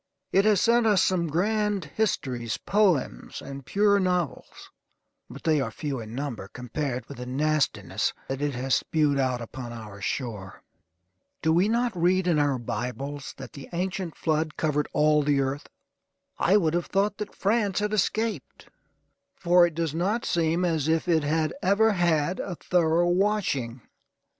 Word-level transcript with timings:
It 0.31 0.45
has 0.45 0.59
sent 0.59 0.87
us 0.87 0.99
some 0.99 1.27
grand 1.27 1.85
histories, 1.85 2.57
poems, 2.57 3.39
and 3.39 3.63
pure 3.67 3.99
novels, 3.99 4.71
but 5.29 5.43
they 5.43 5.61
are 5.61 5.69
few 5.69 5.99
in 5.99 6.15
number 6.15 6.47
compared 6.47 7.05
with 7.07 7.17
the 7.19 7.27
nastiness 7.27 8.11
that 8.27 8.41
it 8.41 8.55
has 8.55 8.73
spewed 8.73 9.19
out 9.19 9.41
upon 9.41 9.71
our 9.71 10.01
shore. 10.01 10.63
Do 11.43 11.53
we 11.53 11.69
not 11.69 11.95
read 11.95 12.25
in 12.25 12.39
our 12.39 12.57
Bibles 12.57 13.35
that 13.37 13.53
the 13.53 13.69
ancient 13.73 14.17
flood 14.17 14.57
covered 14.57 14.87
all 14.91 15.21
the 15.21 15.39
earth? 15.39 15.69
I 16.39 16.57
would 16.57 16.73
have 16.73 16.87
thought 16.87 17.19
that 17.19 17.35
France 17.35 17.77
had 17.77 17.93
escaped, 17.93 18.69
for 19.35 19.67
it 19.67 19.75
does 19.75 19.93
not 19.93 20.25
seem 20.25 20.65
as 20.65 20.87
if 20.87 21.07
it 21.07 21.21
had 21.21 21.53
ever 21.61 21.91
had 21.91 22.39
a 22.39 22.55
thorough 22.55 23.07
washing. 23.07 23.81